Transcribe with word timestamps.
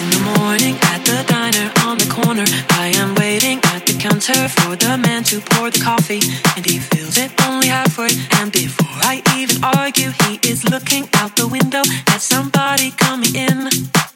in 0.00 0.10
the 0.10 0.38
morning 0.38 0.76
at 0.92 1.04
the 1.04 1.24
diner 1.26 1.70
on 1.86 1.98
the 1.98 2.08
corner. 2.10 2.44
I 2.70 2.92
am 2.96 3.14
waiting 3.14 3.58
at 3.74 3.86
the 3.86 3.94
counter 3.98 4.48
for 4.48 4.76
the 4.76 4.98
man 4.98 5.24
to 5.24 5.40
pour 5.40 5.70
the 5.70 5.80
coffee, 5.80 6.20
and 6.56 6.64
he 6.64 6.78
fills 6.78 7.16
it 7.18 7.30
only 7.46 7.68
halfway. 7.68 8.10
And 8.38 8.52
before 8.52 8.98
I 9.02 9.22
even 9.36 9.62
argue, 9.62 10.10
he 10.24 10.38
is 10.48 10.64
looking 10.68 11.08
out 11.14 11.36
the 11.36 11.48
window 11.48 11.82
at 12.08 12.20
somebody 12.20 12.90
coming 12.92 13.34
in. 13.34 14.09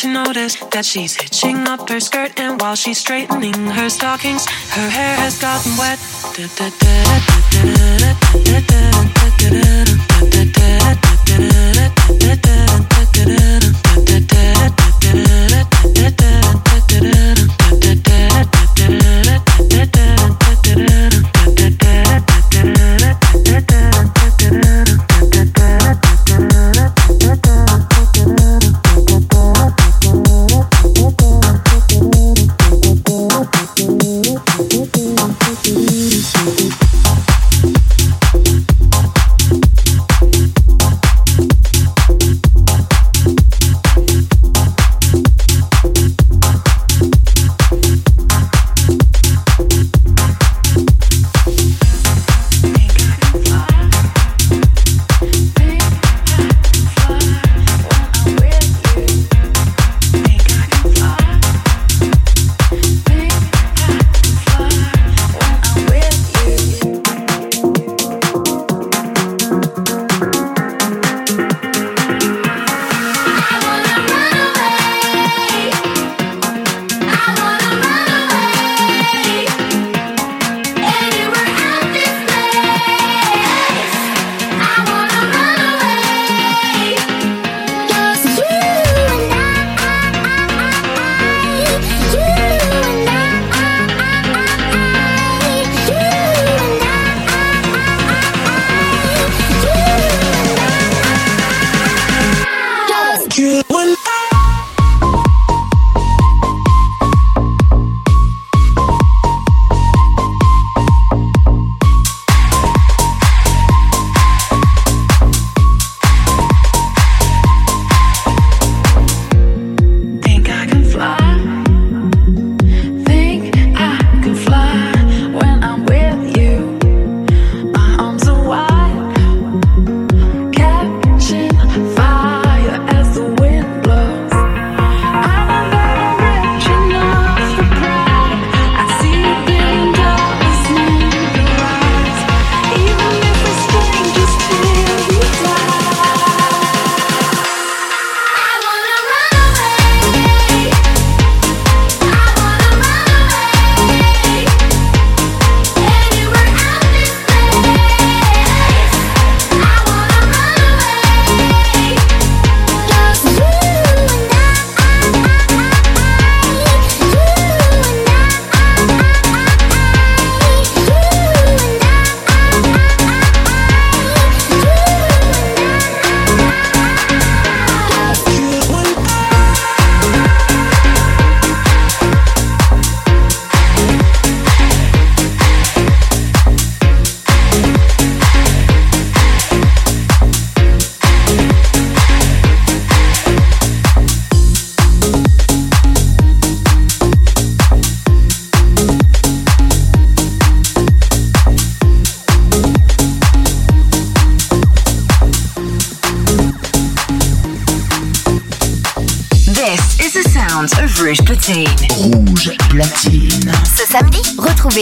to 0.00 0.08
notice 0.08 0.56
that 0.72 0.86
she's 0.86 1.14
hitching 1.14 1.68
up 1.68 1.86
her 1.90 2.00
skirt, 2.00 2.40
and 2.40 2.58
while 2.58 2.74
she's 2.74 2.98
straightening 2.98 3.52
her 3.52 3.90
stockings, 3.90 4.46
her 4.48 4.88
hair 4.88 5.14
has 5.16 5.38
gotten 5.38 5.76
wet. 5.76 5.98
Da, 6.34 6.46
da, 6.56 6.70
da, 6.78 7.00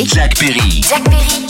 Jack 0.09 0.37
Perry. 0.37 0.81
Jack 0.81 1.05
Perry 1.05 1.48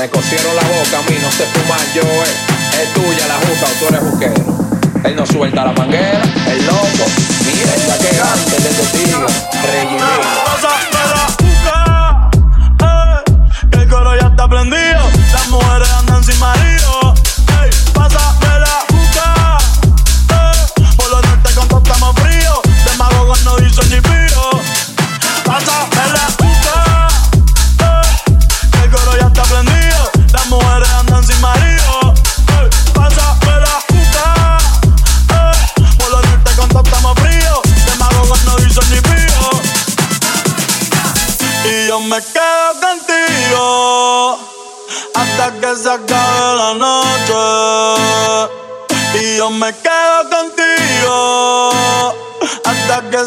Me 0.00 0.08
cosieron 0.08 0.56
la 0.56 0.62
boca, 0.62 0.98
a 0.98 1.10
mí 1.10 1.18
no 1.20 1.30
se 1.30 1.44
fumar, 1.44 1.78
yo 1.94 2.00
es, 2.00 2.80
es 2.80 2.94
tuya 2.94 3.26
la 3.28 3.34
juca 3.34 3.66
o 3.66 3.78
tú 3.78 3.94
eres 3.94 4.10
buquero. 4.10 5.04
Él 5.04 5.14
no 5.14 5.26
suelta 5.26 5.66
la 5.66 5.72
manguera, 5.72 6.22
el 6.46 6.64
loco, 6.64 7.04
Mira, 7.44 7.76
mierda 7.76 7.98
que 7.98 8.16
grande 8.16 8.56
desde 8.62 8.82
tigre, 8.96 9.26
rellenero. 9.62 10.69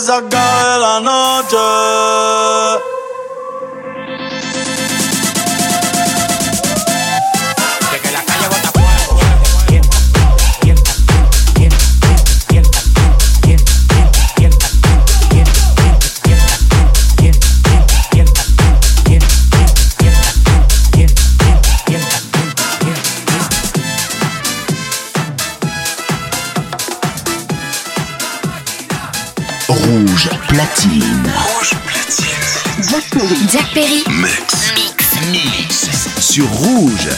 Hasta 0.09 0.27
que 0.27 0.35
se 0.35 0.42
platine. 30.83 31.03
Rouge 31.35 31.73
platine. 31.85 32.89
Jack 32.89 33.09
Perry. 33.09 33.47
Jack 33.49 33.73
Perry. 33.73 34.03
Mix. 34.09 34.73
Mix. 34.75 35.31
Mix. 35.31 35.89
Sur 36.19 36.47
Rouge. 36.49 37.09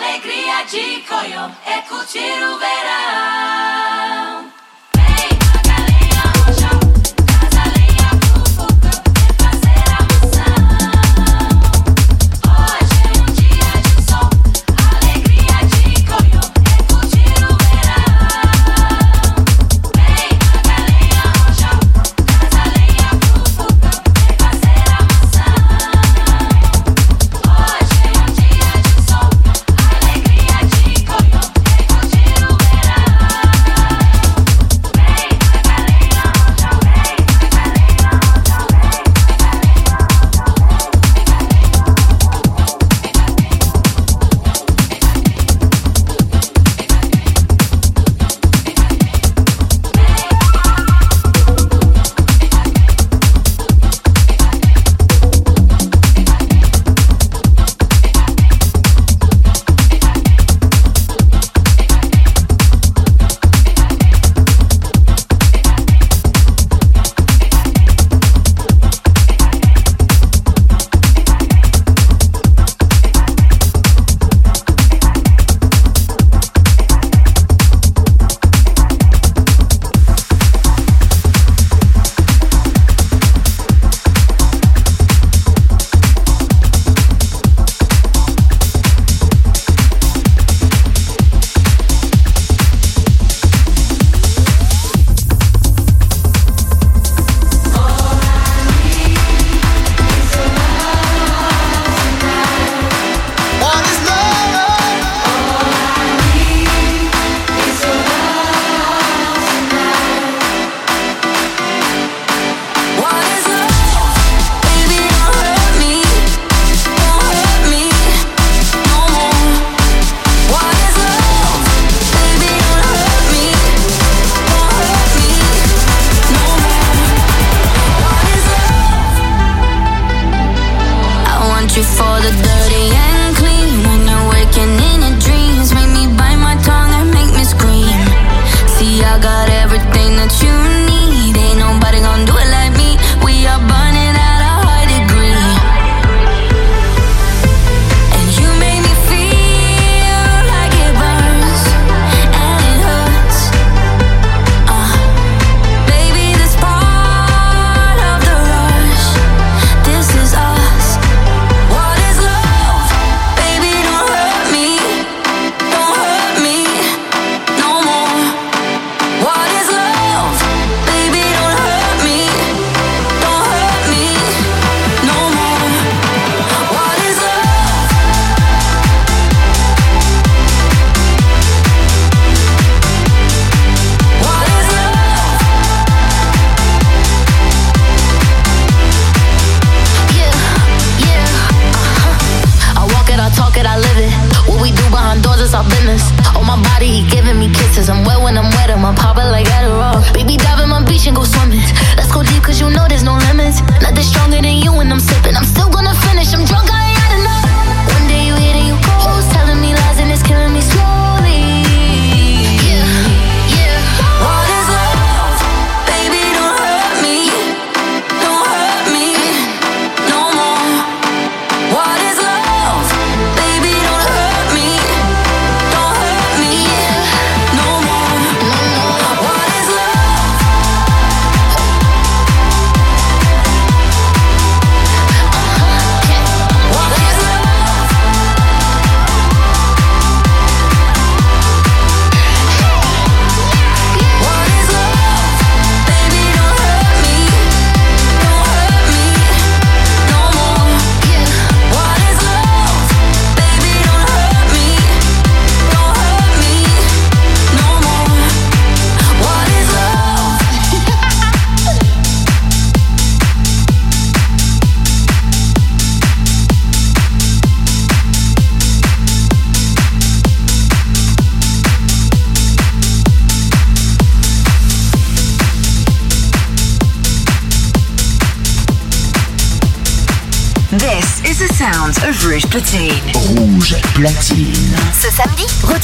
alegria 0.00 0.64
de 0.64 1.02
Coió 1.02 1.50
é 1.66 1.82
curtir 1.82 2.42
o 2.42 2.58
verão. 2.58 3.99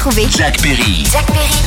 Jack 0.06 0.58
Perry. 0.62 1.02
Jack 1.02 1.26
Perry 1.26 1.65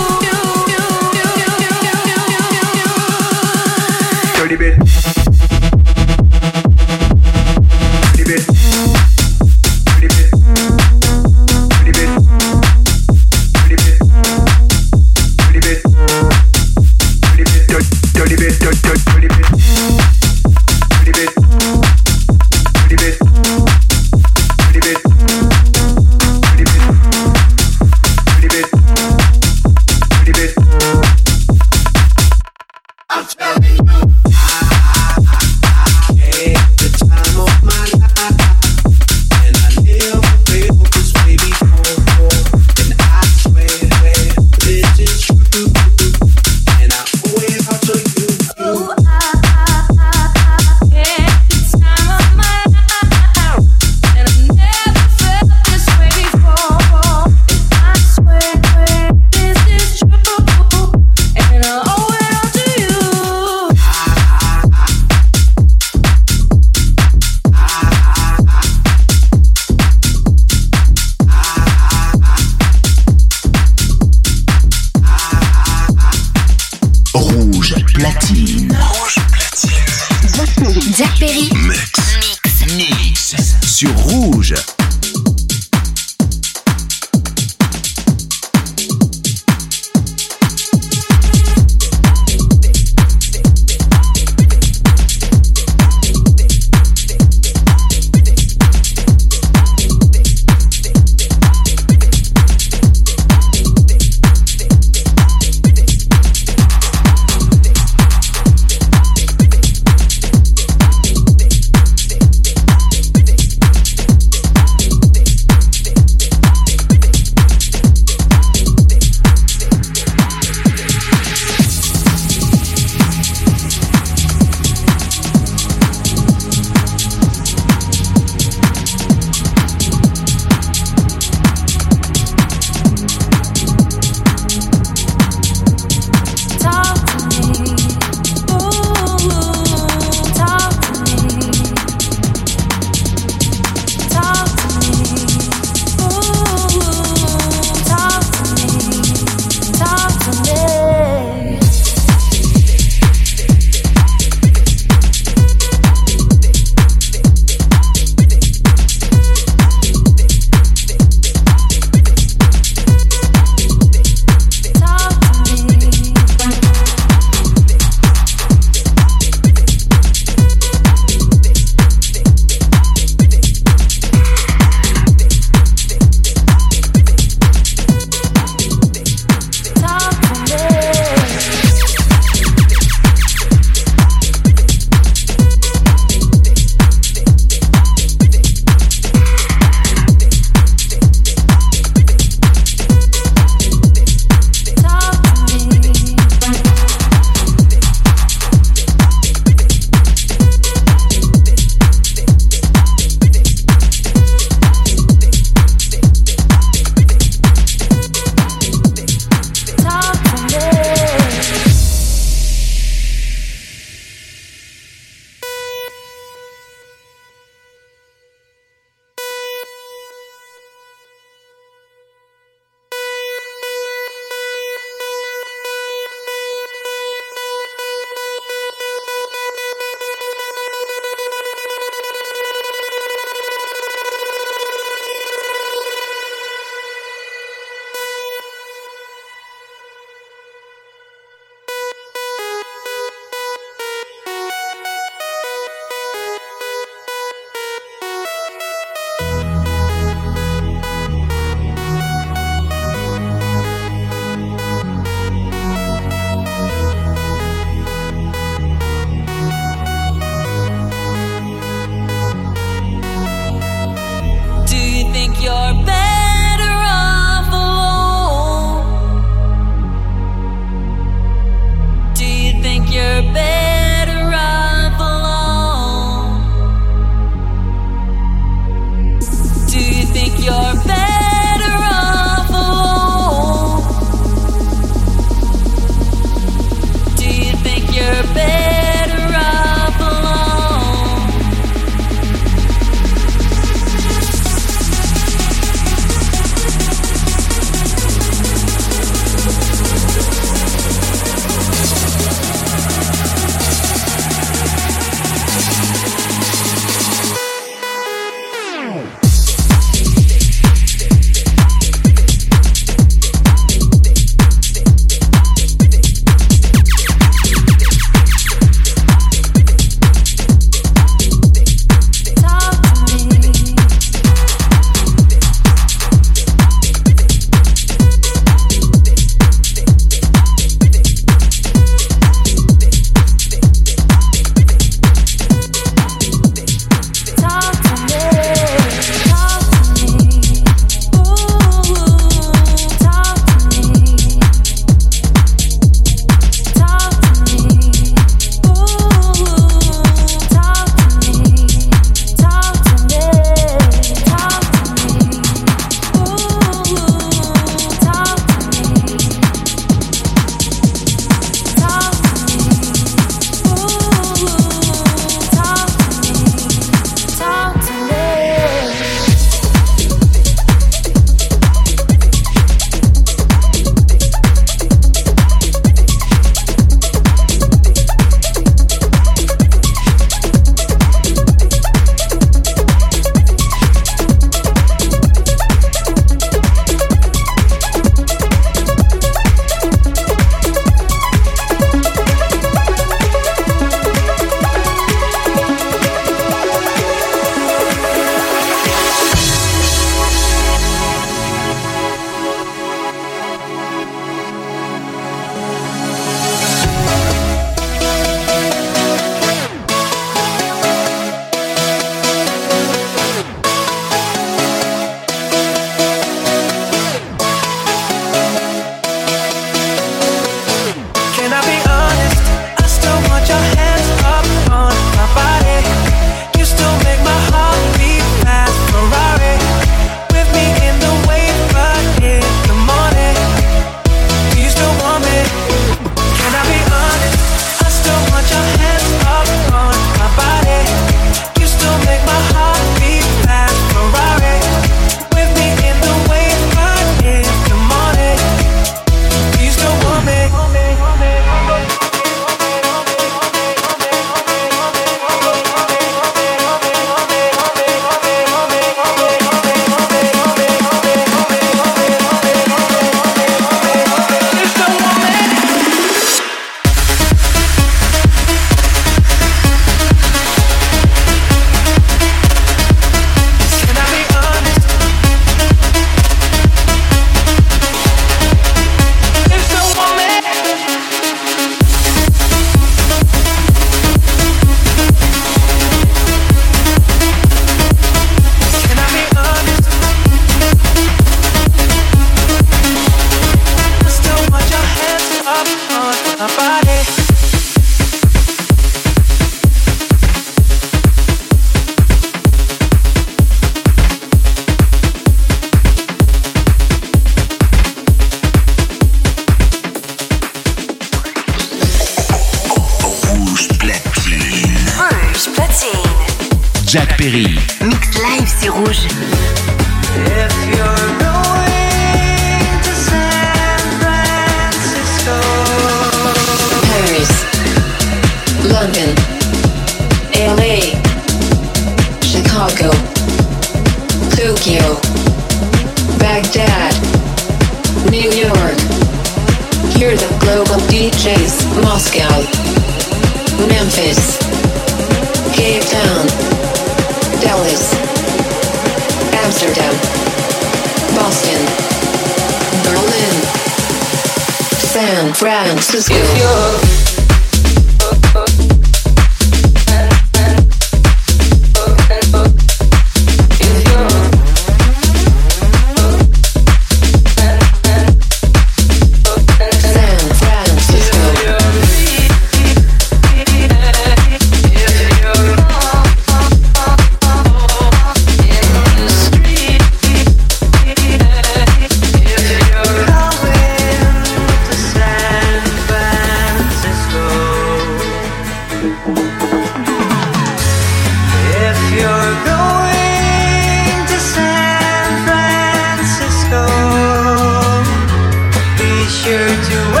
sure 599.23 599.37
to 599.37 600.00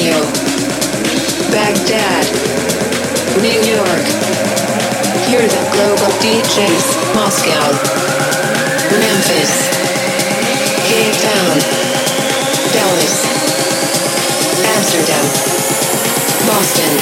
Tokyo, 0.00 0.20
Baghdad, 1.52 2.24
New 3.42 3.60
York. 3.68 4.06
Hear 5.28 5.44
the 5.44 5.60
global 5.76 6.08
DJs, 6.24 7.14
Moscow, 7.14 7.60
Memphis, 8.96 9.68
Cape 10.88 11.12
Town, 11.20 11.60
Dallas, 12.72 13.16
Amsterdam, 14.72 15.26
Boston, 16.48 16.92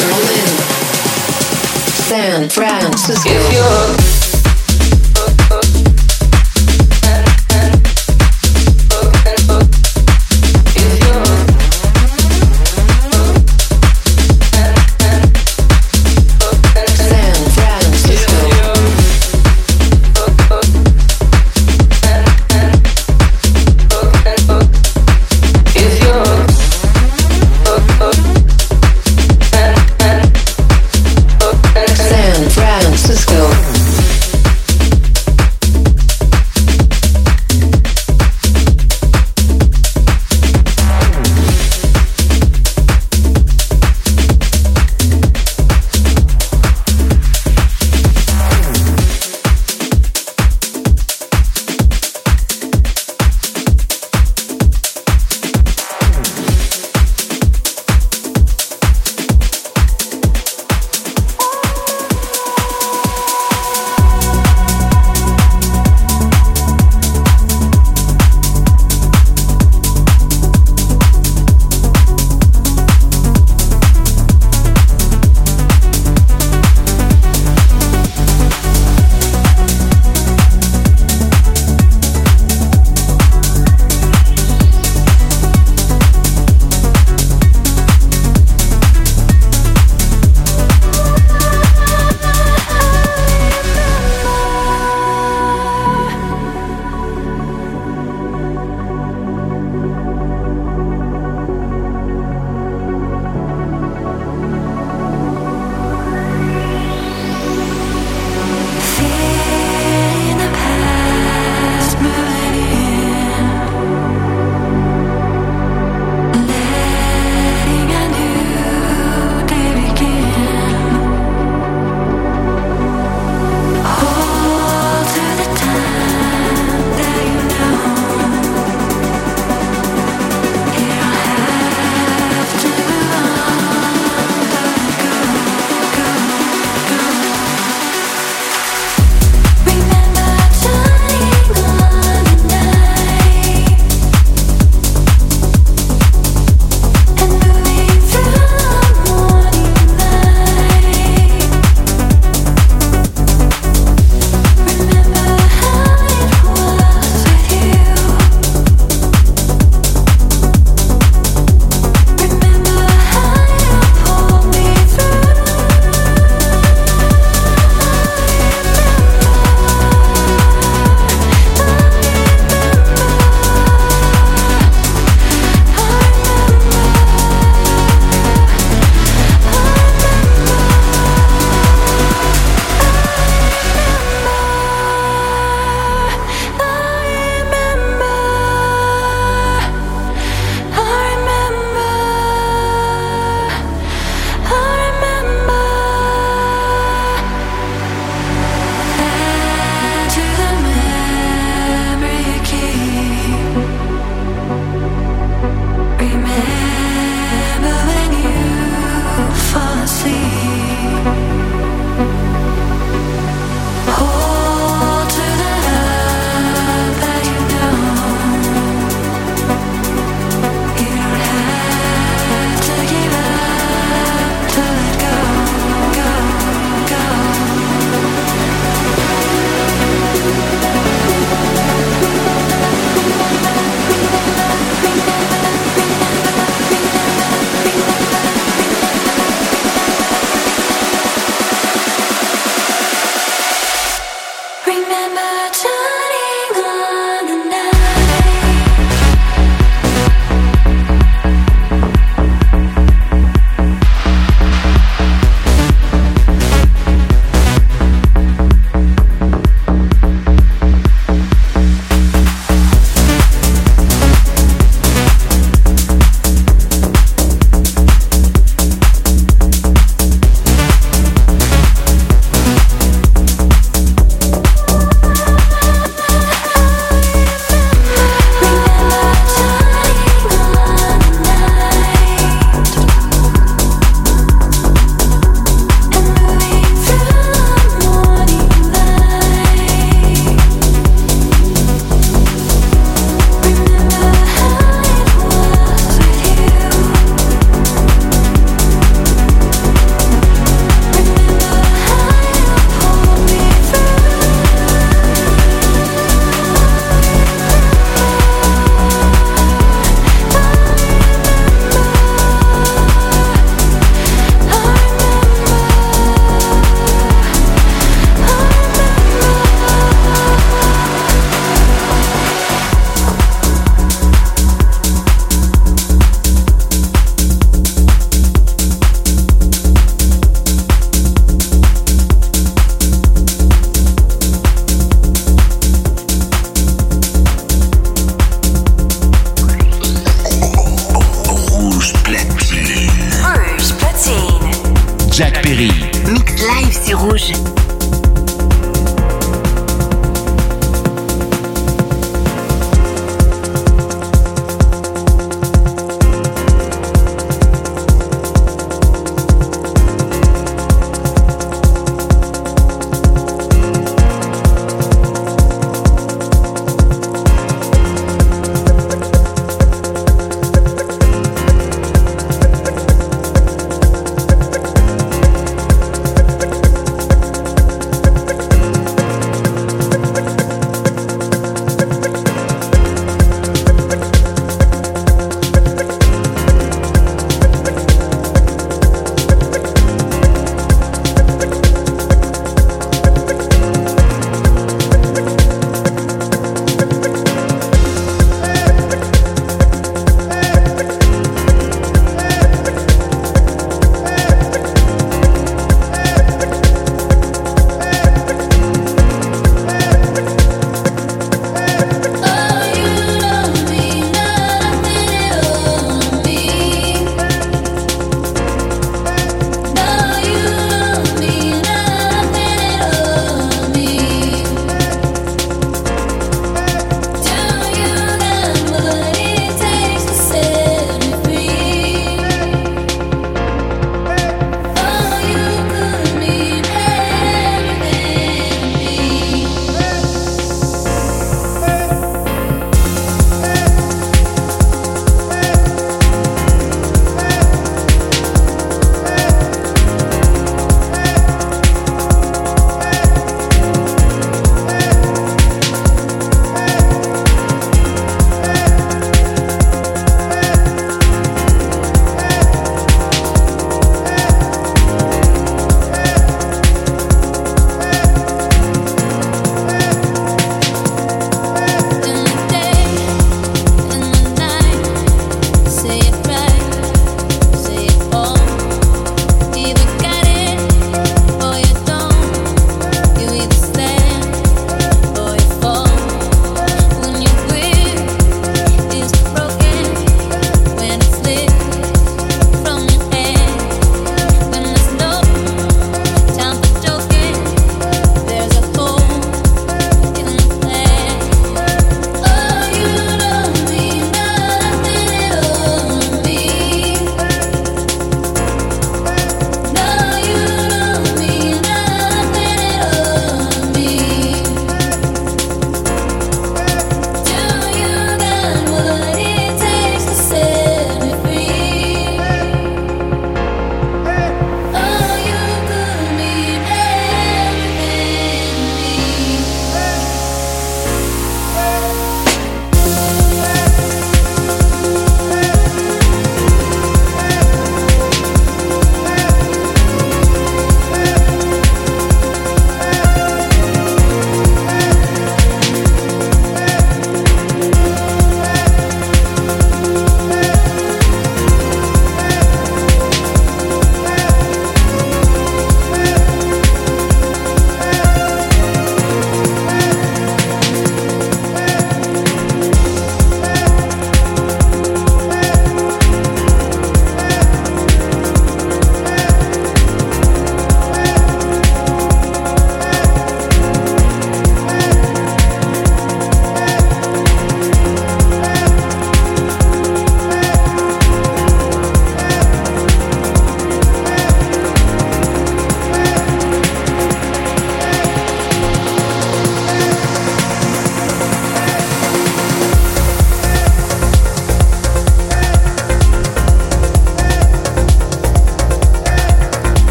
Berlin, 0.00 0.48
San 2.08 2.48
Francisco. 2.48 4.33